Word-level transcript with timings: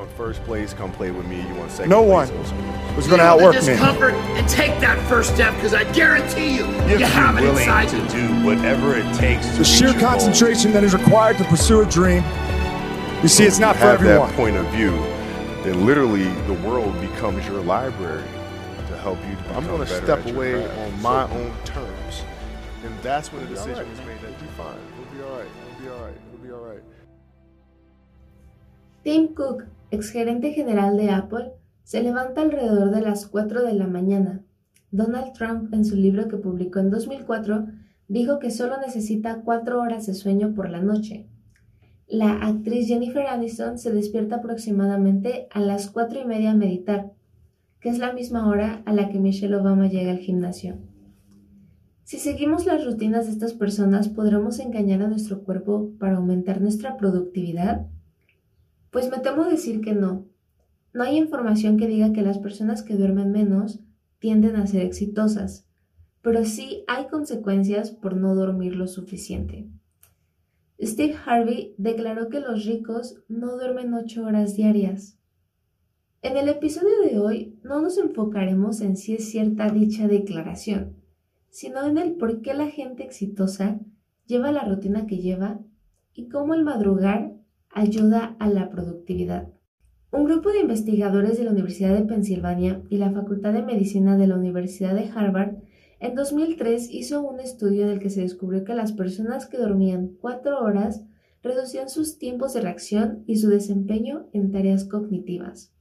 want 0.00 0.10
first 0.16 0.42
place? 0.44 0.72
Come 0.72 0.90
play 0.92 1.10
with 1.10 1.26
me. 1.26 1.46
You 1.46 1.54
want 1.54 1.70
second 1.70 1.90
No 1.90 2.02
place? 2.04 2.30
one 2.30 2.42
Go 2.90 2.96
was 2.96 3.06
going 3.06 3.18
to 3.20 3.24
outwork 3.24 3.54
me. 3.54 3.60
discomfort 3.60 4.14
and 4.14 4.48
take 4.48 4.78
that 4.80 4.98
first 5.08 5.34
step 5.34 5.54
because 5.54 5.74
I 5.74 5.84
guarantee 5.92 6.56
you, 6.56 6.66
You 6.88 6.98
you 6.98 7.06
have 7.06 7.34
have 7.34 7.36
it 7.36 7.40
be 7.40 7.46
willing 7.46 7.62
inside 7.62 7.88
to 7.90 7.96
you. 7.98 8.08
do 8.28 8.46
whatever 8.46 8.96
it 8.96 9.14
takes 9.14 9.46
to 9.46 9.52
The 9.52 9.58
reach 9.58 9.66
sheer 9.68 9.88
your 9.88 10.00
goal. 10.00 10.08
concentration 10.10 10.72
that 10.72 10.84
is 10.84 10.94
required 10.94 11.38
to 11.38 11.44
pursue 11.44 11.82
a 11.82 11.86
dream. 11.86 12.24
You 13.22 13.28
see, 13.28 13.44
it's 13.44 13.58
not 13.58 13.76
If 13.76 13.80
for 13.80 13.84
you 13.86 13.90
have 13.92 14.00
everyone. 14.00 14.28
that 14.28 14.36
point 14.36 14.56
of 14.56 14.66
view, 14.68 14.90
then 15.62 15.84
literally 15.86 16.24
the 16.46 16.54
world 16.66 16.98
becomes 17.00 17.46
your 17.46 17.60
library 17.62 18.24
to 18.88 18.96
help 18.98 19.18
you. 19.28 19.36
To 19.36 19.54
I'm 19.54 19.66
going 19.66 19.80
to 19.80 19.86
step 19.86 20.24
away 20.26 20.52
craft. 20.64 20.78
on 20.78 21.02
my 21.02 21.22
own 21.30 21.52
terms, 21.64 22.22
and 22.84 22.98
that's 23.02 23.30
when 23.32 23.42
the 23.42 23.48
decision 23.50 23.74
all 23.74 23.80
right. 23.82 23.88
was 23.90 23.98
made. 24.06 24.20
That 24.22 24.30
You'll 24.30 24.40
be 24.40 24.46
fine. 24.56 24.78
You'll 24.96 25.18
be 25.18 25.30
all 25.30 25.38
right. 25.38 25.48
You'll 25.78 25.90
be 25.90 25.94
all 25.94 26.04
right. 26.06 26.14
You'll 26.32 26.42
be 26.46 26.52
all 26.52 26.64
right. 26.72 26.82
Tim 29.04 29.34
Cook, 29.34 29.66
exgerente 29.90 30.52
general 30.52 30.96
de 30.96 31.10
Apple, 31.10 31.52
se 31.84 32.02
levanta 32.02 32.42
alrededor 32.42 32.90
de 32.90 33.00
las 33.00 33.26
4 33.26 33.62
de 33.64 33.74
la 33.74 33.86
mañana. 33.86 34.44
Donald 34.90 35.32
Trump, 35.32 35.72
en 35.72 35.84
su 35.84 35.96
libro 35.96 36.28
que 36.28 36.36
publicó 36.36 36.78
en 36.78 36.90
2004, 36.90 37.66
dijo 38.08 38.38
que 38.38 38.50
solo 38.50 38.78
necesita 38.80 39.42
4 39.42 39.80
horas 39.80 40.06
de 40.06 40.14
sueño 40.14 40.54
por 40.54 40.68
la 40.70 40.80
noche. 40.80 41.26
La 42.08 42.44
actriz 42.44 42.88
Jennifer 42.88 43.26
Aniston 43.26 43.78
se 43.78 43.92
despierta 43.92 44.36
aproximadamente 44.36 45.46
a 45.52 45.60
las 45.60 45.90
4 45.90 46.20
y 46.20 46.24
media 46.24 46.50
a 46.50 46.56
meditar, 46.56 47.12
que 47.80 47.88
es 47.88 47.98
la 47.98 48.12
misma 48.12 48.48
hora 48.48 48.82
a 48.84 48.92
la 48.92 49.08
que 49.08 49.20
Michelle 49.20 49.54
Obama 49.54 49.88
llega 49.88 50.10
al 50.10 50.18
gimnasio. 50.18 50.78
Si 52.02 52.18
seguimos 52.18 52.66
las 52.66 52.84
rutinas 52.84 53.26
de 53.26 53.32
estas 53.32 53.52
personas, 53.52 54.08
¿podremos 54.08 54.58
engañar 54.58 55.02
a 55.02 55.08
nuestro 55.08 55.44
cuerpo 55.44 55.92
para 56.00 56.16
aumentar 56.16 56.60
nuestra 56.60 56.96
productividad? 56.96 57.86
Pues 58.90 59.10
me 59.10 59.18
temo 59.18 59.44
decir 59.44 59.80
que 59.80 59.94
no. 59.94 60.26
No 60.92 61.04
hay 61.04 61.16
información 61.16 61.76
que 61.76 61.86
diga 61.86 62.12
que 62.12 62.22
las 62.22 62.38
personas 62.38 62.82
que 62.82 62.96
duermen 62.96 63.30
menos 63.30 63.80
tienden 64.18 64.56
a 64.56 64.66
ser 64.66 64.82
exitosas, 64.82 65.66
pero 66.22 66.44
sí 66.44 66.84
hay 66.88 67.06
consecuencias 67.06 67.90
por 67.90 68.16
no 68.16 68.34
dormir 68.34 68.74
lo 68.74 68.86
suficiente. 68.86 69.68
Steve 70.82 71.14
Harvey 71.24 71.74
declaró 71.78 72.28
que 72.28 72.40
los 72.40 72.64
ricos 72.64 73.22
no 73.28 73.56
duermen 73.56 73.94
8 73.94 74.24
horas 74.24 74.56
diarias. 74.56 75.18
En 76.22 76.36
el 76.36 76.48
episodio 76.48 77.00
de 77.02 77.18
hoy 77.18 77.58
no 77.62 77.80
nos 77.80 77.96
enfocaremos 77.98 78.80
en 78.80 78.96
si 78.96 79.14
es 79.14 79.30
cierta 79.30 79.70
dicha 79.70 80.08
declaración, 80.08 80.96
sino 81.50 81.86
en 81.86 81.98
el 81.98 82.14
por 82.16 82.42
qué 82.42 82.54
la 82.54 82.68
gente 82.68 83.04
exitosa 83.04 83.80
lleva 84.26 84.52
la 84.52 84.64
rutina 84.64 85.06
que 85.06 85.18
lleva 85.18 85.60
y 86.14 86.28
cómo 86.28 86.54
el 86.54 86.64
madrugar 86.64 87.39
ayuda 87.70 88.36
a 88.38 88.48
la 88.48 88.70
productividad. 88.70 89.48
Un 90.12 90.24
grupo 90.24 90.50
de 90.50 90.60
investigadores 90.60 91.38
de 91.38 91.44
la 91.44 91.52
Universidad 91.52 91.94
de 91.94 92.04
Pensilvania 92.04 92.82
y 92.90 92.98
la 92.98 93.12
Facultad 93.12 93.52
de 93.52 93.62
Medicina 93.62 94.16
de 94.16 94.26
la 94.26 94.36
Universidad 94.36 94.94
de 94.94 95.08
Harvard 95.14 95.58
en 96.00 96.14
2003 96.14 96.88
hizo 96.90 97.22
un 97.22 97.40
estudio 97.40 97.84
en 97.84 97.90
el 97.90 98.00
que 98.00 98.10
se 98.10 98.22
descubrió 98.22 98.64
que 98.64 98.74
las 98.74 98.92
personas 98.92 99.46
que 99.46 99.58
dormían 99.58 100.16
cuatro 100.20 100.58
horas 100.58 101.04
reducían 101.42 101.88
sus 101.88 102.18
tiempos 102.18 102.54
de 102.54 102.62
reacción 102.62 103.22
y 103.26 103.36
su 103.36 103.48
desempeño 103.48 104.26
en 104.32 104.50
tareas 104.50 104.84
cognitivas. 104.84 105.72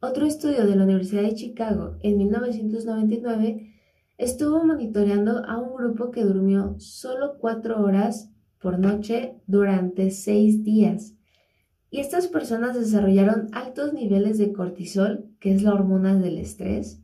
Otro 0.00 0.24
estudio 0.24 0.66
de 0.66 0.76
la 0.76 0.84
Universidad 0.84 1.22
de 1.22 1.34
Chicago 1.34 1.98
en 2.02 2.16
1999 2.16 3.74
estuvo 4.16 4.64
monitoreando 4.64 5.44
a 5.44 5.58
un 5.58 5.76
grupo 5.76 6.10
que 6.10 6.24
durmió 6.24 6.76
solo 6.78 7.36
cuatro 7.38 7.82
horas 7.82 8.29
por 8.60 8.78
noche 8.78 9.34
durante 9.46 10.10
seis 10.10 10.62
días. 10.62 11.14
Y 11.90 11.98
estas 12.00 12.28
personas 12.28 12.78
desarrollaron 12.78 13.48
altos 13.52 13.92
niveles 13.92 14.38
de 14.38 14.52
cortisol, 14.52 15.26
que 15.40 15.54
es 15.54 15.62
la 15.62 15.74
hormona 15.74 16.14
del 16.14 16.38
estrés, 16.38 17.02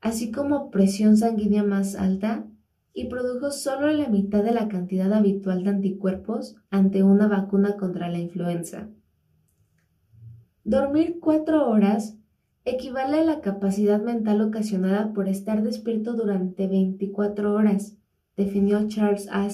así 0.00 0.30
como 0.30 0.70
presión 0.70 1.16
sanguínea 1.16 1.62
más 1.62 1.94
alta 1.94 2.46
y 2.94 3.06
produjo 3.06 3.50
solo 3.50 3.90
la 3.92 4.08
mitad 4.08 4.42
de 4.42 4.52
la 4.52 4.68
cantidad 4.68 5.12
habitual 5.12 5.62
de 5.64 5.70
anticuerpos 5.70 6.56
ante 6.70 7.02
una 7.02 7.28
vacuna 7.28 7.76
contra 7.76 8.08
la 8.08 8.18
influenza. 8.18 8.88
Dormir 10.64 11.18
cuatro 11.20 11.68
horas 11.68 12.16
equivale 12.64 13.20
a 13.20 13.24
la 13.24 13.40
capacidad 13.40 14.02
mental 14.02 14.40
ocasionada 14.42 15.12
por 15.12 15.28
estar 15.28 15.62
despierto 15.62 16.14
durante 16.14 16.66
24 16.66 17.54
horas, 17.54 17.96
definió 18.36 18.86
Charles 18.88 19.28
A. 19.30 19.48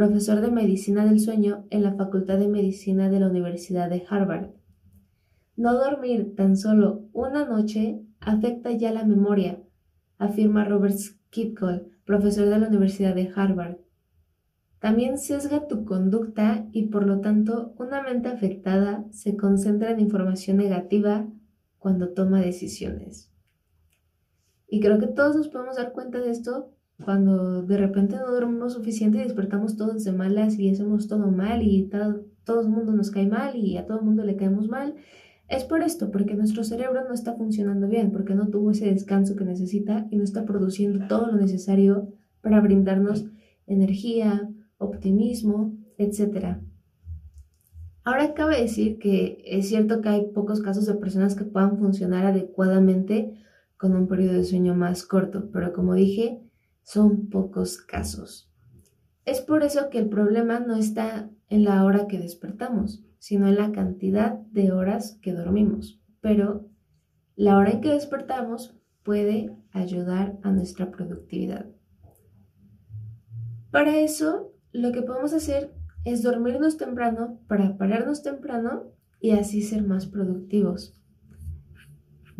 profesor 0.00 0.40
de 0.40 0.50
medicina 0.50 1.04
del 1.04 1.20
sueño 1.20 1.66
en 1.68 1.82
la 1.82 1.92
Facultad 1.92 2.38
de 2.38 2.48
Medicina 2.48 3.10
de 3.10 3.20
la 3.20 3.28
Universidad 3.28 3.90
de 3.90 4.02
Harvard. 4.08 4.48
No 5.56 5.74
dormir 5.74 6.34
tan 6.34 6.56
solo 6.56 7.02
una 7.12 7.44
noche 7.44 8.00
afecta 8.18 8.70
ya 8.70 8.92
la 8.92 9.04
memoria, 9.04 9.62
afirma 10.16 10.64
Robert 10.64 10.96
Skidcall, 10.96 11.90
profesor 12.06 12.48
de 12.48 12.58
la 12.58 12.68
Universidad 12.68 13.14
de 13.14 13.30
Harvard. 13.36 13.76
También 14.78 15.18
sesga 15.18 15.66
tu 15.66 15.84
conducta 15.84 16.66
y 16.72 16.86
por 16.86 17.06
lo 17.06 17.20
tanto 17.20 17.74
una 17.76 18.02
mente 18.02 18.30
afectada 18.30 19.04
se 19.10 19.36
concentra 19.36 19.90
en 19.90 20.00
información 20.00 20.56
negativa 20.56 21.28
cuando 21.76 22.14
toma 22.14 22.40
decisiones. 22.40 23.30
Y 24.66 24.80
creo 24.80 24.98
que 24.98 25.08
todos 25.08 25.36
nos 25.36 25.48
podemos 25.48 25.76
dar 25.76 25.92
cuenta 25.92 26.20
de 26.20 26.30
esto 26.30 26.72
cuando 27.04 27.62
de 27.62 27.76
repente 27.76 28.16
no 28.16 28.30
dormimos 28.30 28.74
suficiente 28.74 29.18
y 29.18 29.22
despertamos 29.22 29.76
todos 29.76 30.04
de 30.04 30.12
malas 30.12 30.58
y 30.58 30.70
hacemos 30.70 31.08
todo 31.08 31.30
mal 31.30 31.62
y 31.62 31.84
todo, 31.84 32.24
todo 32.44 32.60
el 32.60 32.68
mundo 32.68 32.92
nos 32.92 33.10
cae 33.10 33.26
mal 33.26 33.56
y 33.56 33.76
a 33.76 33.86
todo 33.86 33.98
el 33.98 34.04
mundo 34.04 34.24
le 34.24 34.36
caemos 34.36 34.68
mal. 34.68 34.94
Es 35.48 35.64
por 35.64 35.82
esto, 35.82 36.10
porque 36.10 36.34
nuestro 36.34 36.62
cerebro 36.62 37.02
no 37.08 37.14
está 37.14 37.34
funcionando 37.34 37.88
bien, 37.88 38.12
porque 38.12 38.34
no 38.34 38.48
tuvo 38.48 38.70
ese 38.70 38.86
descanso 38.86 39.34
que 39.34 39.44
necesita 39.44 40.06
y 40.10 40.16
no 40.16 40.24
está 40.24 40.44
produciendo 40.44 41.06
todo 41.08 41.26
lo 41.26 41.36
necesario 41.36 42.08
para 42.40 42.60
brindarnos 42.60 43.26
energía, 43.66 44.48
optimismo, 44.78 45.76
etc. 45.98 46.58
Ahora 48.04 48.34
cabe 48.34 48.60
decir 48.60 48.98
que 48.98 49.42
es 49.44 49.68
cierto 49.68 50.00
que 50.00 50.08
hay 50.08 50.26
pocos 50.32 50.60
casos 50.60 50.86
de 50.86 50.94
personas 50.94 51.34
que 51.34 51.44
puedan 51.44 51.78
funcionar 51.78 52.26
adecuadamente 52.26 53.34
con 53.76 53.94
un 53.94 54.06
periodo 54.06 54.34
de 54.34 54.44
sueño 54.44 54.74
más 54.74 55.04
corto, 55.04 55.50
pero 55.52 55.72
como 55.72 55.94
dije, 55.94 56.40
son 56.82 57.28
pocos 57.28 57.78
casos. 57.78 58.50
Es 59.24 59.40
por 59.40 59.62
eso 59.62 59.90
que 59.90 59.98
el 59.98 60.08
problema 60.08 60.60
no 60.60 60.76
está 60.76 61.30
en 61.48 61.64
la 61.64 61.84
hora 61.84 62.06
que 62.06 62.18
despertamos, 62.18 63.04
sino 63.18 63.48
en 63.48 63.56
la 63.56 63.70
cantidad 63.72 64.38
de 64.50 64.72
horas 64.72 65.18
que 65.22 65.32
dormimos. 65.32 66.00
Pero 66.20 66.66
la 67.36 67.56
hora 67.56 67.70
en 67.70 67.80
que 67.80 67.90
despertamos 67.90 68.74
puede 69.02 69.54
ayudar 69.72 70.38
a 70.42 70.50
nuestra 70.50 70.90
productividad. 70.90 71.66
Para 73.70 73.98
eso, 73.98 74.52
lo 74.72 74.92
que 74.92 75.02
podemos 75.02 75.32
hacer 75.32 75.72
es 76.04 76.22
dormirnos 76.22 76.76
temprano 76.76 77.40
para 77.46 77.76
pararnos 77.76 78.22
temprano 78.22 78.84
y 79.20 79.32
así 79.32 79.62
ser 79.62 79.84
más 79.84 80.06
productivos. 80.06 80.99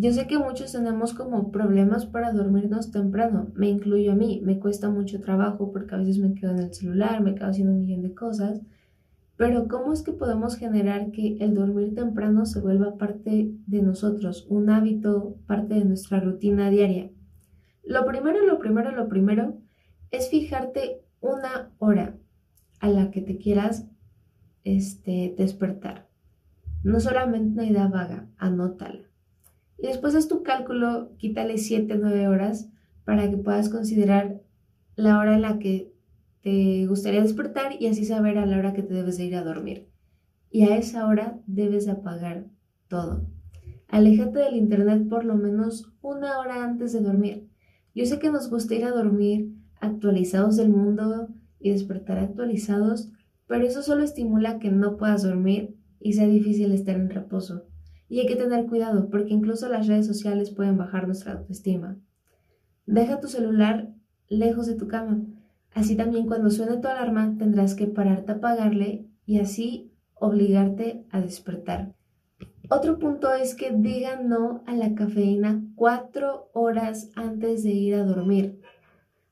Yo 0.00 0.14
sé 0.14 0.26
que 0.26 0.38
muchos 0.38 0.72
tenemos 0.72 1.12
como 1.12 1.52
problemas 1.52 2.06
para 2.06 2.32
dormirnos 2.32 2.90
temprano, 2.90 3.52
me 3.54 3.68
incluyo 3.68 4.12
a 4.12 4.14
mí, 4.14 4.40
me 4.42 4.58
cuesta 4.58 4.88
mucho 4.88 5.20
trabajo 5.20 5.72
porque 5.72 5.94
a 5.94 5.98
veces 5.98 6.16
me 6.16 6.32
quedo 6.32 6.52
en 6.52 6.60
el 6.60 6.72
celular, 6.72 7.20
me 7.20 7.34
quedo 7.34 7.48
haciendo 7.48 7.74
un 7.74 7.82
millón 7.82 8.00
de 8.00 8.14
cosas, 8.14 8.62
pero 9.36 9.68
¿cómo 9.68 9.92
es 9.92 10.00
que 10.00 10.12
podemos 10.12 10.56
generar 10.56 11.10
que 11.10 11.36
el 11.40 11.54
dormir 11.54 11.94
temprano 11.94 12.46
se 12.46 12.62
vuelva 12.62 12.96
parte 12.96 13.52
de 13.66 13.82
nosotros, 13.82 14.46
un 14.48 14.70
hábito, 14.70 15.36
parte 15.46 15.74
de 15.74 15.84
nuestra 15.84 16.18
rutina 16.18 16.70
diaria? 16.70 17.10
Lo 17.84 18.06
primero, 18.06 18.46
lo 18.46 18.58
primero, 18.58 18.92
lo 18.92 19.06
primero 19.06 19.58
es 20.10 20.30
fijarte 20.30 21.02
una 21.20 21.72
hora 21.76 22.16
a 22.80 22.88
la 22.88 23.10
que 23.10 23.20
te 23.20 23.36
quieras 23.36 23.86
este, 24.64 25.34
despertar. 25.36 26.08
No 26.84 27.00
solamente 27.00 27.52
una 27.52 27.66
idea 27.66 27.86
vaga, 27.88 28.30
anótala. 28.38 29.09
Y 29.82 29.86
después 29.86 30.14
haz 30.14 30.28
tu 30.28 30.42
cálculo, 30.42 31.16
quítale 31.16 31.58
7, 31.58 31.96
9 31.98 32.28
horas 32.28 32.70
para 33.04 33.30
que 33.30 33.36
puedas 33.36 33.68
considerar 33.68 34.42
la 34.94 35.18
hora 35.18 35.34
en 35.34 35.42
la 35.42 35.58
que 35.58 35.92
te 36.42 36.86
gustaría 36.86 37.22
despertar 37.22 37.72
y 37.80 37.86
así 37.86 38.04
saber 38.04 38.38
a 38.38 38.46
la 38.46 38.58
hora 38.58 38.72
que 38.72 38.82
te 38.82 38.94
debes 38.94 39.16
de 39.16 39.24
ir 39.24 39.36
a 39.36 39.44
dormir. 39.44 39.88
Y 40.50 40.62
a 40.62 40.76
esa 40.76 41.06
hora 41.06 41.40
debes 41.46 41.86
de 41.86 41.92
apagar 41.92 42.46
todo. 42.88 43.26
Aléjate 43.88 44.38
del 44.38 44.56
internet 44.56 45.08
por 45.08 45.24
lo 45.24 45.36
menos 45.36 45.92
una 46.02 46.38
hora 46.38 46.62
antes 46.62 46.92
de 46.92 47.00
dormir. 47.00 47.48
Yo 47.94 48.04
sé 48.06 48.18
que 48.18 48.30
nos 48.30 48.50
gusta 48.50 48.74
ir 48.74 48.84
a 48.84 48.92
dormir 48.92 49.52
actualizados 49.80 50.56
del 50.56 50.68
mundo 50.68 51.28
y 51.58 51.70
despertar 51.70 52.18
actualizados, 52.18 53.10
pero 53.46 53.66
eso 53.66 53.82
solo 53.82 54.04
estimula 54.04 54.58
que 54.58 54.70
no 54.70 54.96
puedas 54.96 55.22
dormir 55.22 55.76
y 56.00 56.12
sea 56.12 56.26
difícil 56.26 56.72
estar 56.72 56.96
en 56.96 57.10
reposo. 57.10 57.69
Y 58.10 58.18
hay 58.18 58.26
que 58.26 58.36
tener 58.36 58.66
cuidado 58.66 59.08
porque 59.08 59.32
incluso 59.32 59.68
las 59.68 59.86
redes 59.86 60.06
sociales 60.06 60.50
pueden 60.50 60.76
bajar 60.76 61.06
nuestra 61.06 61.34
autoestima. 61.34 61.96
Deja 62.84 63.20
tu 63.20 63.28
celular 63.28 63.94
lejos 64.28 64.66
de 64.66 64.74
tu 64.74 64.88
cama. 64.88 65.22
Así 65.72 65.96
también 65.96 66.26
cuando 66.26 66.50
suene 66.50 66.78
tu 66.78 66.88
alarma 66.88 67.36
tendrás 67.38 67.76
que 67.76 67.86
pararte 67.86 68.32
a 68.32 68.34
apagarle 68.34 69.06
y 69.26 69.38
así 69.38 69.92
obligarte 70.14 71.06
a 71.10 71.20
despertar. 71.20 71.94
Otro 72.68 72.98
punto 72.98 73.32
es 73.32 73.54
que 73.54 73.70
digan 73.70 74.28
no 74.28 74.64
a 74.66 74.74
la 74.74 74.94
cafeína 74.94 75.62
cuatro 75.76 76.50
horas 76.52 77.12
antes 77.14 77.62
de 77.62 77.70
ir 77.70 77.94
a 77.94 78.04
dormir. 78.04 78.60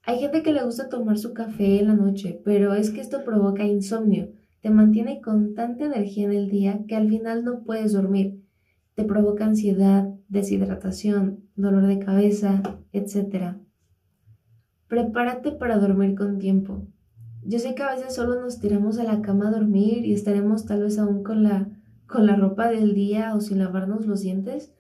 Hay 0.04 0.20
gente 0.20 0.44
que 0.44 0.52
le 0.52 0.64
gusta 0.64 0.88
tomar 0.88 1.19
su 1.19 1.34
café 1.34 1.80
en 1.80 1.88
la 1.88 1.94
noche, 1.94 2.40
pero 2.44 2.75
es 2.75 2.90
que 2.90 3.00
esto 3.00 3.25
provoca 3.25 3.64
insomnio. 3.64 4.30
Te 4.60 4.70
mantiene 4.70 5.20
con 5.20 5.54
tanta 5.54 5.86
energía 5.86 6.26
en 6.26 6.32
el 6.32 6.48
día 6.48 6.84
que 6.86 6.94
al 6.94 7.08
final 7.08 7.44
no 7.44 7.64
puedes 7.64 7.92
dormir. 7.92 8.40
Te 8.99 9.05
provoca 9.05 9.47
ansiedad, 9.47 10.12
deshidratación, 10.29 11.45
dolor 11.55 11.87
de 11.87 12.00
cabeza, 12.00 12.65
etc. 12.93 13.55
Prepárate 14.89 15.53
para 15.53 15.79
dormir 15.79 16.17
con 16.17 16.41
tiempo. 16.41 16.85
Yo 17.45 17.61
sé 17.61 17.77
que 17.77 17.85
a 17.85 17.95
veces 17.95 18.17
solo 18.17 18.41
nos 18.41 18.59
tiramos 18.59 18.99
a 18.99 19.05
la 19.05 19.23
cama 19.23 19.47
a 19.47 19.50
dormir 19.53 20.05
y 20.05 20.15
estaremos 20.15 20.67
tal 20.67 20.83
vez 20.83 20.99
aún 20.99 21.23
con 21.23 21.45
la, 21.45 21.69
con 22.09 22.27
la 22.27 22.35
ropa 22.35 22.71
del 22.71 22.93
día 22.93 23.37
o 23.37 23.41
sin 23.41 23.61
lavarnos 23.61 24.05
los 24.05 24.23
dientes, 24.23 24.73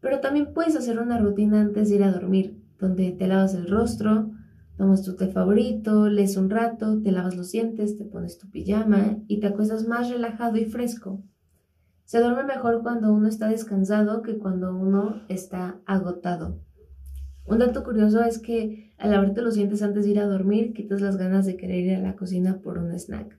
pero 0.00 0.20
también 0.20 0.52
puedes 0.52 0.76
hacer 0.76 0.98
una 0.98 1.16
rutina 1.16 1.62
antes 1.62 1.88
de 1.88 1.94
ir 1.94 2.02
a 2.02 2.12
dormir, 2.12 2.62
donde 2.78 3.12
te 3.12 3.26
lavas 3.26 3.54
el 3.54 3.68
rostro, 3.68 4.32
tomas 4.76 5.00
tu 5.00 5.16
té 5.16 5.28
favorito, 5.28 6.10
lees 6.10 6.36
un 6.36 6.50
rato, 6.50 7.00
te 7.00 7.10
lavas 7.10 7.34
los 7.34 7.52
dientes, 7.52 7.96
te 7.96 8.04
pones 8.04 8.36
tu 8.36 8.50
pijama 8.50 9.16
y 9.28 9.40
te 9.40 9.46
acuestas 9.46 9.88
más 9.88 10.10
relajado 10.10 10.58
y 10.58 10.66
fresco. 10.66 11.22
Se 12.06 12.20
duerme 12.20 12.44
mejor 12.44 12.82
cuando 12.84 13.12
uno 13.12 13.26
está 13.26 13.48
descansado 13.48 14.22
que 14.22 14.38
cuando 14.38 14.76
uno 14.76 15.22
está 15.28 15.80
agotado. 15.86 16.60
Un 17.46 17.58
dato 17.58 17.82
curioso 17.82 18.22
es 18.22 18.38
que 18.38 18.94
al 18.96 19.10
lavarte 19.10 19.42
los 19.42 19.56
dientes 19.56 19.82
antes 19.82 20.04
de 20.04 20.12
ir 20.12 20.20
a 20.20 20.26
dormir, 20.26 20.72
quitas 20.72 21.00
las 21.00 21.16
ganas 21.16 21.46
de 21.46 21.56
querer 21.56 21.84
ir 21.84 21.96
a 21.96 22.00
la 22.00 22.14
cocina 22.14 22.60
por 22.62 22.78
un 22.78 22.92
snack. 22.92 23.36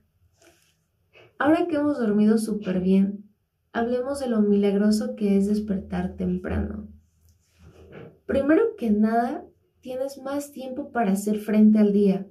Ahora 1.38 1.66
que 1.66 1.76
hemos 1.76 1.98
dormido 1.98 2.36
súper 2.36 2.80
bien, 2.80 3.24
hablemos 3.72 4.20
de 4.20 4.28
lo 4.28 4.42
milagroso 4.42 5.16
que 5.16 5.38
es 5.38 5.46
despertar 5.46 6.16
temprano. 6.16 6.88
Primero 8.26 8.76
que 8.76 8.90
nada, 8.90 9.46
tienes 9.80 10.18
más 10.18 10.52
tiempo 10.52 10.92
para 10.92 11.12
hacer 11.12 11.38
frente 11.38 11.78
al 11.78 11.94
día. 11.94 12.26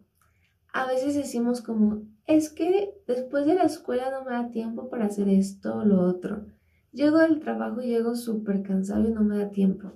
A 0.72 0.86
veces 0.86 1.16
decimos 1.16 1.62
como, 1.62 2.04
es 2.28 2.50
que 2.50 2.94
después 3.08 3.46
de 3.46 3.56
la 3.56 3.64
escuela 3.64 4.12
no 4.12 4.26
me 4.26 4.32
da 4.32 4.52
tiempo 4.52 4.90
para 4.90 5.06
hacer 5.06 5.30
esto 5.30 5.78
o 5.78 5.86
lo 5.86 6.02
otro. 6.02 6.46
Llego 6.92 7.20
del 7.20 7.40
trabajo 7.40 7.82
y 7.82 7.88
llego 7.88 8.16
súper 8.16 8.64
cansado 8.64 9.08
y 9.08 9.14
no 9.14 9.24
me 9.24 9.38
da 9.38 9.50
tiempo. 9.50 9.94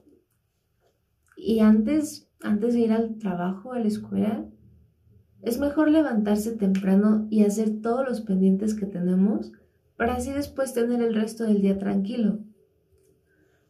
Y 1.35 1.59
antes, 1.59 2.29
antes 2.41 2.73
de 2.73 2.79
ir 2.79 2.93
al 2.93 3.17
trabajo, 3.17 3.73
a 3.73 3.79
la 3.79 3.87
escuela, 3.87 4.45
es 5.41 5.59
mejor 5.59 5.89
levantarse 5.89 6.55
temprano 6.55 7.27
y 7.29 7.43
hacer 7.43 7.81
todos 7.81 8.07
los 8.07 8.21
pendientes 8.21 8.75
que 8.75 8.85
tenemos 8.85 9.51
para 9.97 10.15
así 10.15 10.31
después 10.31 10.73
tener 10.73 11.01
el 11.01 11.13
resto 11.13 11.43
del 11.43 11.61
día 11.61 11.77
tranquilo. 11.77 12.39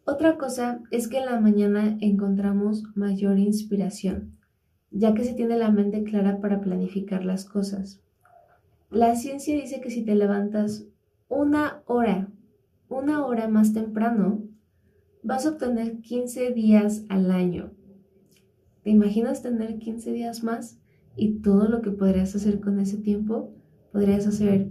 Otra 0.05 0.37
cosa 0.37 0.81
es 0.91 1.07
que 1.07 1.17
en 1.17 1.25
la 1.25 1.39
mañana 1.39 1.97
encontramos 2.01 2.83
mayor 2.95 3.39
inspiración, 3.39 4.37
ya 4.91 5.13
que 5.13 5.23
se 5.23 5.33
tiene 5.33 5.57
la 5.57 5.71
mente 5.71 6.03
clara 6.03 6.39
para 6.41 6.61
planificar 6.61 7.23
las 7.23 7.45
cosas. 7.45 8.01
La 8.91 9.15
ciencia 9.15 9.55
dice 9.55 9.79
que 9.79 9.89
si 9.89 10.03
te 10.03 10.15
levantas 10.15 10.85
una 11.29 11.81
hora, 11.85 12.29
una 12.89 13.25
hora 13.25 13.47
más 13.47 13.71
temprano, 13.71 14.43
vas 15.23 15.45
a 15.45 15.51
obtener 15.51 16.01
15 16.01 16.51
días 16.51 17.05
al 17.07 17.31
año. 17.31 17.71
¿Te 18.83 18.89
imaginas 18.89 19.41
tener 19.41 19.77
15 19.77 20.11
días 20.11 20.43
más 20.43 20.77
y 21.15 21.39
todo 21.39 21.69
lo 21.69 21.81
que 21.81 21.91
podrías 21.91 22.35
hacer 22.35 22.59
con 22.59 22.81
ese 22.81 22.97
tiempo? 22.97 23.53
Podrías 23.93 24.27
hacer 24.27 24.67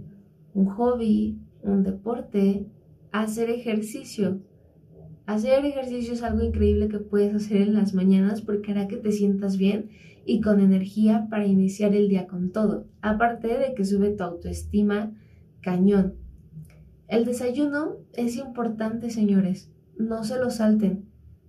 un 0.53 0.67
hobby, 0.67 1.39
un 1.63 1.81
deporte, 1.81 2.67
hacer 3.11 3.49
ejercicio. 3.49 4.39
Hacer 5.25 5.65
ejercicio 5.65 6.13
es 6.13 6.21
algo 6.21 6.43
increíble 6.43 6.89
que 6.89 6.99
puedes 6.99 7.33
hacer 7.33 7.63
en 7.63 7.73
las 7.73 7.95
mañanas 7.95 8.43
porque 8.43 8.71
hará 8.71 8.87
que 8.87 8.97
te 8.97 9.11
sientas 9.11 9.57
bien 9.57 9.89
y 10.25 10.41
con 10.41 10.59
energía 10.59 11.27
para 11.29 11.45
iniciar 11.45 11.95
el 11.95 12.09
día 12.09 12.27
con 12.27 12.51
todo. 12.51 12.87
Aparte 13.01 13.47
de 13.57 13.73
que 13.73 13.85
sube 13.85 14.11
tu 14.11 14.23
autoestima 14.23 15.11
cañón. 15.61 16.15
El 17.07 17.25
desayuno 17.25 17.97
es 18.13 18.37
importante, 18.37 19.09
señores 19.09 19.71
no 20.01 20.23
se 20.23 20.37
lo 20.37 20.49
salten. 20.49 21.05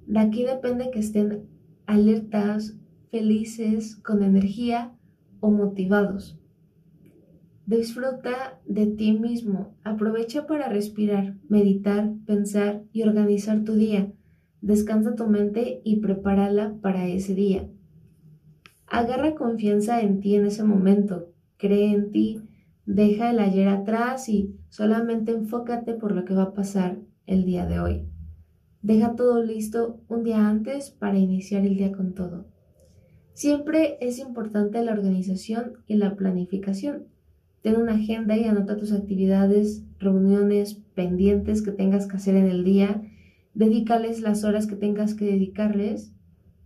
De 0.07 0.19
aquí 0.21 0.45
depende 0.45 0.91
que 0.91 1.01
estén 1.01 1.47
alertas, 1.87 2.77
felices, 3.11 3.97
con 3.97 4.23
energía 4.23 4.93
o 5.41 5.51
motivados. 5.51 6.39
Disfruta 7.67 8.61
de 8.67 8.87
ti 8.87 9.13
mismo. 9.13 9.75
Aprovecha 9.85 10.47
para 10.47 10.69
respirar, 10.69 11.37
meditar, 11.49 12.13
pensar 12.27 12.83
y 12.93 13.03
organizar 13.03 13.65
tu 13.65 13.75
día. 13.75 14.13
Descansa 14.61 15.15
tu 15.15 15.27
mente 15.27 15.81
y 15.85 15.97
prepárala 15.97 16.77
para 16.83 17.07
ese 17.07 17.35
día. 17.35 17.69
Agarra 18.93 19.35
confianza 19.35 20.03
en 20.03 20.21
ti 20.21 20.35
en 20.35 20.45
ese 20.45 20.65
momento. 20.65 21.33
Cree 21.57 21.95
en 21.95 22.13
ti. 22.13 22.43
Deja 22.85 23.31
el 23.31 23.39
ayer 23.39 23.67
atrás 23.69 24.29
y 24.29 24.55
solamente 24.69 25.33
enfócate 25.33 25.95
por 25.95 26.13
lo 26.13 26.27
que 26.27 26.35
va 26.35 26.43
a 26.43 26.53
pasar 26.53 26.99
el 27.25 27.47
día 27.47 27.65
de 27.65 27.81
hoy. 27.81 28.07
Deja 28.83 29.17
todo 29.17 29.43
listo 29.43 29.99
un 30.09 30.25
día 30.25 30.47
antes 30.47 30.91
para 30.91 31.19
iniciar 31.19 31.65
el 31.65 31.79
día 31.79 31.91
con 31.91 32.13
todo. 32.13 32.45
Siempre 33.33 33.97
es 34.03 34.19
importante 34.19 34.85
la 34.85 34.93
organización 34.93 35.79
y 35.87 35.95
la 35.95 36.15
planificación. 36.15 37.07
Ten 37.63 37.77
una 37.77 37.95
agenda 37.95 38.37
y 38.37 38.45
anota 38.45 38.77
tus 38.77 38.93
actividades, 38.93 39.87
reuniones, 40.01 40.83
pendientes 40.95 41.63
que 41.63 41.73
tengas 41.73 42.07
que 42.07 42.19
hacer 42.19 42.37
en 42.37 42.49
el 42.49 42.63
día. 42.63 43.01
Dedícales 43.55 44.21
las 44.21 44.45
horas 44.45 44.67
que 44.67 44.77
tengas 44.77 45.15
que 45.15 45.25
dedicarles 45.25 46.13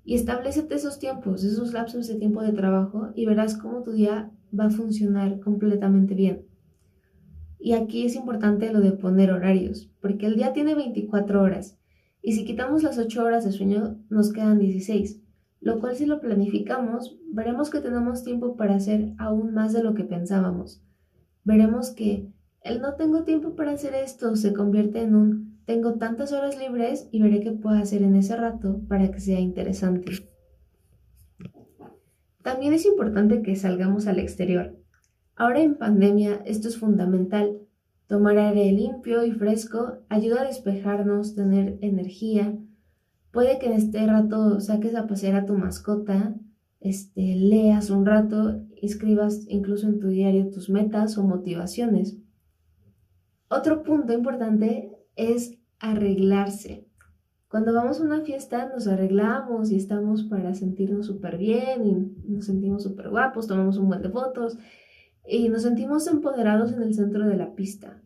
y 0.07 0.15
establecete 0.15 0.77
esos 0.77 1.01
tiempos, 1.01 1.43
esos 1.43 1.73
lapsos 1.73 2.07
de 2.07 2.15
tiempo 2.15 2.41
de 2.41 2.53
trabajo 2.53 3.09
y 3.17 3.27
verás 3.27 3.59
cómo 3.59 3.83
tu 3.83 3.91
día 3.91 4.31
va 4.59 4.67
a 4.67 4.71
funcionar 4.71 5.41
completamente 5.41 6.15
bien. 6.15 6.47
Y 7.59 7.73
aquí 7.73 8.07
es 8.07 8.15
importante 8.15 8.73
lo 8.73 8.81
de 8.81 8.93
poner 8.93 9.33
horarios, 9.33 9.91
porque 10.01 10.27
el 10.27 10.37
día 10.37 10.53
tiene 10.53 10.77
24 10.77 11.43
horas 11.43 11.77
y 12.23 12.35
si 12.35 12.45
quitamos 12.45 12.85
las 12.85 12.99
8 12.99 13.25
horas 13.25 13.45
de 13.45 13.51
sueño 13.51 13.99
nos 14.09 14.33
quedan 14.33 14.61
16, 14.61 15.21
lo 15.61 15.81
cual 15.81 15.97
si 15.97 16.07
lo 16.07 16.21
planificamos 16.21 17.19
veremos 17.33 17.69
que 17.69 17.81
tenemos 17.81 18.23
tiempo 18.23 18.57
para 18.57 18.77
hacer 18.77 19.13
aún 19.19 19.55
más 19.55 19.73
de 19.73 19.83
lo 19.83 19.95
que 19.95 20.05
pensábamos. 20.05 20.85
Veremos 21.43 21.91
que 21.91 22.33
el 22.63 22.81
no 22.81 22.95
tengo 22.95 23.25
tiempo 23.25 23.57
para 23.57 23.73
hacer 23.73 23.95
esto 23.95 24.37
se 24.37 24.53
convierte 24.53 25.03
en 25.03 25.17
un 25.17 25.46
tengo 25.67 25.95
tantas 25.95 26.33
horas 26.33 26.59
libres 26.59 27.09
y 27.13 27.21
veré 27.21 27.41
qué 27.41 27.53
puedo 27.53 27.77
hacer 27.77 28.03
en 28.03 28.17
ese 28.17 28.37
rato 28.37 28.81
para 28.89 29.11
que 29.11 29.21
sea 29.21 29.41
interesante. 29.41 30.13
También 32.43 32.73
es 32.73 32.87
importante 32.87 33.43
que 33.43 33.57
salgamos 33.57 34.07
al 34.07 34.19
exterior. 34.19 34.77
Ahora 35.35 35.61
en 35.61 35.77
pandemia 35.77 36.41
esto 36.47 36.69
es 36.69 36.79
fundamental 36.79 37.67
Tomar 38.07 38.39
aire 38.39 38.71
limpio 38.71 39.25
y 39.25 39.33
fresco 39.33 39.99
ayuda 40.09 40.43
a 40.43 40.47
despejarnos, 40.47 41.35
tener 41.35 41.77
energía. 41.81 42.57
Puede 43.33 43.59
que 43.59 43.67
en 43.67 43.73
este 43.73 44.07
rato 44.07 44.61
saques 44.61 44.95
a 44.95 45.09
pasear 45.09 45.35
a 45.35 45.45
tu 45.45 45.55
mascota, 45.55 46.37
este, 46.79 47.35
leas 47.35 47.91
un 47.91 48.07
rato, 48.07 48.63
escribas 48.81 49.45
incluso 49.49 49.89
en 49.89 49.99
tu 49.99 50.07
diario 50.07 50.51
tus 50.51 50.71
metas 50.71 51.19
o 51.19 51.25
motivaciones. 51.25 52.17
Otro 53.49 53.83
punto 53.83 54.13
importante 54.13 54.96
es 55.17 55.59
arreglarse. 55.79 56.87
Cuando 57.49 57.73
vamos 57.73 58.01
a 58.01 58.05
una 58.05 58.21
fiesta 58.23 58.69
nos 58.69 58.87
arreglamos 58.87 59.71
y 59.71 59.77
estamos 59.77 60.25
para 60.25 60.55
sentirnos 60.55 61.07
súper 61.07 61.39
bien 61.39 61.87
y 61.87 62.31
nos 62.31 62.47
sentimos 62.47 62.83
súper 62.83 63.09
guapos, 63.09 63.47
tomamos 63.47 63.79
un 63.79 63.89
buen 63.89 64.03
de 64.03 64.11
fotos 64.11 64.59
y 65.27 65.49
nos 65.49 65.63
sentimos 65.63 66.07
empoderados 66.07 66.73
en 66.73 66.83
el 66.83 66.95
centro 66.95 67.27
de 67.27 67.37
la 67.37 67.55
pista. 67.55 68.03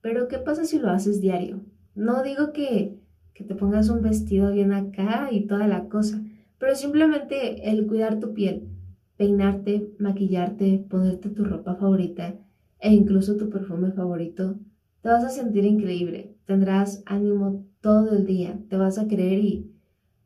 Pero 0.00 0.28
¿qué 0.28 0.38
pasa 0.38 0.64
si 0.64 0.78
lo 0.78 0.90
haces 0.90 1.20
diario? 1.20 1.64
No 1.94 2.22
digo 2.22 2.52
que, 2.52 3.00
que 3.34 3.44
te 3.44 3.54
pongas 3.54 3.88
un 3.88 4.02
vestido 4.02 4.52
bien 4.52 4.72
acá 4.72 5.28
y 5.32 5.46
toda 5.46 5.66
la 5.66 5.88
cosa, 5.88 6.22
pero 6.58 6.74
simplemente 6.74 7.70
el 7.70 7.86
cuidar 7.86 8.20
tu 8.20 8.34
piel, 8.34 8.68
peinarte, 9.16 9.90
maquillarte, 9.98 10.84
ponerte 10.88 11.30
tu 11.30 11.44
ropa 11.44 11.74
favorita 11.74 12.34
e 12.78 12.92
incluso 12.92 13.36
tu 13.36 13.50
perfume 13.50 13.92
favorito, 13.92 14.58
te 15.00 15.08
vas 15.08 15.24
a 15.24 15.30
sentir 15.30 15.64
increíble, 15.64 16.35
tendrás 16.46 17.02
ánimo 17.06 17.66
todo 17.80 18.16
el 18.16 18.24
día, 18.24 18.58
te 18.68 18.76
vas 18.76 18.98
a 18.98 19.06
creer 19.06 19.44
y, 19.44 19.72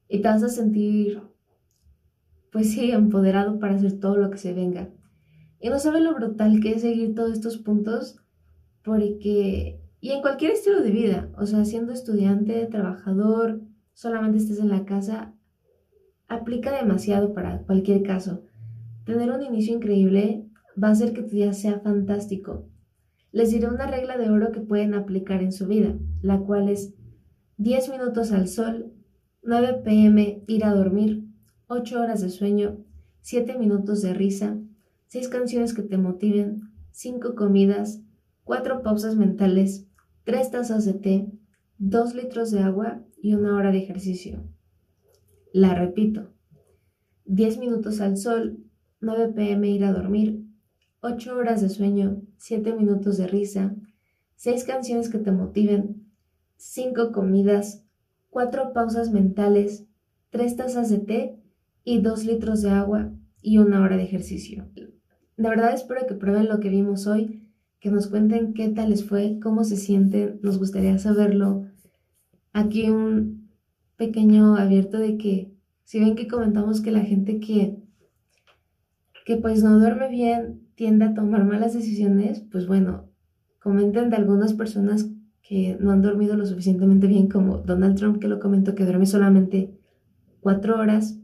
y 0.09 0.21
te 0.21 0.29
vas 0.29 0.43
a 0.43 0.49
sentir, 0.49 1.21
pues 2.53 2.73
sí, 2.73 2.91
empoderado 2.93 3.59
para 3.59 3.75
hacer 3.75 3.99
todo 3.99 4.17
lo 4.17 4.31
que 4.31 4.39
se 4.39 4.53
venga. 4.53 4.91
Y 5.61 5.69
no 5.69 5.79
sabes 5.79 6.03
lo 6.03 6.15
brutal 6.15 6.61
que 6.61 6.73
es 6.73 6.83
seguir 6.83 7.15
todos 7.15 7.33
estos 7.33 7.59
puntos, 7.59 8.21
porque, 8.83 9.81
y 10.01 10.11
en 10.11 10.23
cualquier 10.23 10.53
estilo 10.53 10.83
de 10.83 10.91
vida, 10.91 11.31
o 11.37 11.47
sea, 11.47 11.65
siendo 11.65 11.93
estudiante, 11.93 12.67
trabajador, 12.67 13.61
solamente 13.93 14.39
estés 14.39 14.59
en 14.59 14.71
la 14.71 14.85
casa, 14.85 15.35
aplica 16.29 16.73
demasiado 16.73 17.35
para 17.35 17.63
cualquier 17.63 18.03
caso. 18.03 18.45
Tener 19.05 19.31
un 19.31 19.43
inicio 19.43 19.75
increíble 19.75 20.47
va 20.83 20.89
a 20.89 20.93
hacer 20.93 21.13
que 21.13 21.23
tu 21.23 21.31
día 21.31 21.53
sea 21.53 21.81
fantástico. 21.81 22.69
Les 23.33 23.51
diré 23.51 23.69
una 23.69 23.87
regla 23.87 24.19
de 24.19 24.31
oro 24.31 24.53
que 24.53 24.61
pueden 24.61 24.95
aplicar 24.95 25.43
en 25.43 25.53
su 25.53 25.67
vida, 25.67 25.97
la 26.23 26.41
cual 26.41 26.69
es 26.69 26.95
10 27.59 27.91
minutos 27.91 28.33
al 28.33 28.49
sol, 28.49 28.93
9 29.43 29.83
pm 29.85 30.43
ir 30.47 30.65
a 30.65 30.75
dormir, 30.75 31.25
8 31.69 32.01
horas 32.01 32.21
de 32.21 32.31
sueño, 32.31 32.79
7 33.23 33.59
minutos 33.59 34.03
de 34.03 34.15
risa, 34.15 34.59
6 35.09 35.29
canciones 35.29 35.75
que 35.75 35.83
te 35.83 35.99
motiven, 35.99 36.63
5 36.91 37.35
comidas, 37.35 38.03
4 38.45 38.83
pausas 38.83 39.17
mentales, 39.17 39.87
3 40.25 40.51
tazas 40.51 40.85
de 40.85 40.95
té, 40.95 41.31
2 41.79 42.15
litros 42.15 42.51
de 42.51 42.61
agua 42.61 43.03
y 43.23 43.35
una 43.35 43.57
hora 43.57 43.71
de 43.71 43.79
ejercicio. 43.79 44.43
La 45.53 45.75
repito. 45.75 46.33
10 47.27 47.59
minutos 47.59 48.01
al 48.01 48.17
sol, 48.17 48.59
9 49.01 49.33
pm 49.35 49.71
ir 49.71 49.85
a 49.85 49.93
dormir, 49.93 50.45
8 51.03 51.35
horas 51.35 51.63
de 51.63 51.71
sueño, 51.71 52.23
7 52.37 52.75
minutos 52.75 53.17
de 53.17 53.27
risa, 53.27 53.75
6 54.37 54.65
canciones 54.65 55.09
que 55.09 55.19
te 55.19 55.33
motiven, 55.33 56.07
5 56.57 57.13
comidas, 57.13 57.85
4 58.29 58.73
pausas 58.73 59.11
mentales, 59.11 59.87
3 60.31 60.57
tazas 60.57 60.91
de 60.91 60.99
té 60.99 61.41
y 61.85 62.01
2 62.01 62.25
litros 62.27 62.61
de 62.63 62.71
agua 62.71 63.13
y 63.43 63.59
una 63.59 63.83
hora 63.83 63.97
de 63.97 64.03
ejercicio. 64.03 64.69
De 64.75 65.49
verdad 65.49 65.73
espero 65.73 66.07
que 66.07 66.15
prueben 66.15 66.49
lo 66.49 66.61
que 66.61 66.69
vimos 66.69 67.07
hoy, 67.07 67.49
que 67.81 67.91
nos 67.91 68.09
cuenten 68.09 68.53
qué 68.53 68.69
tal 68.69 68.91
les 68.91 69.09
fue, 69.09 69.39
cómo 69.43 69.65
se 69.65 69.77
sienten, 69.77 70.39
nos 70.43 70.59
gustaría 70.59 70.99
saberlo. 70.99 71.65
Aquí 72.53 72.91
un 72.91 73.49
pequeño 73.97 74.57
abierto 74.57 74.99
de 74.99 75.17
que 75.17 75.55
si 75.85 75.99
ven 75.99 76.15
que 76.15 76.29
comentamos 76.29 76.83
que 76.83 76.91
la 76.91 77.01
gente 77.01 77.41
que 77.41 77.79
que 79.25 79.37
pues 79.37 79.63
no 79.63 79.79
duerme 79.79 80.09
bien 80.09 80.70
tiende 80.81 81.05
a 81.05 81.13
tomar 81.13 81.45
malas 81.45 81.75
decisiones, 81.75 82.41
pues 82.51 82.67
bueno, 82.67 83.13
comenten 83.59 84.09
de 84.09 84.17
algunas 84.17 84.55
personas 84.55 85.11
que 85.43 85.77
no 85.79 85.91
han 85.91 86.01
dormido 86.01 86.39
lo 86.39 86.47
suficientemente 86.47 87.07
bien 87.07 87.29
como 87.29 87.59
Donald 87.59 87.99
Trump 87.99 88.19
que 88.19 88.29
lo 88.29 88.41
comentó 88.41 88.75
que 88.75 88.85
duerme 88.85 89.05
solamente 89.05 89.79
cuatro 90.41 90.81
horas. 90.81 91.21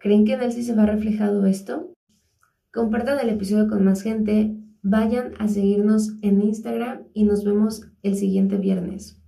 ¿Creen 0.00 0.24
que 0.24 0.32
en 0.32 0.42
él 0.42 0.50
sí 0.50 0.64
se 0.64 0.74
va 0.74 0.84
reflejado 0.84 1.46
esto? 1.46 1.94
Compartan 2.72 3.20
el 3.20 3.28
episodio 3.28 3.68
con 3.68 3.84
más 3.84 4.02
gente, 4.02 4.58
vayan 4.82 5.34
a 5.38 5.46
seguirnos 5.46 6.16
en 6.20 6.42
Instagram 6.42 7.04
y 7.12 7.22
nos 7.22 7.44
vemos 7.44 7.82
el 8.02 8.16
siguiente 8.16 8.56
viernes. 8.56 9.23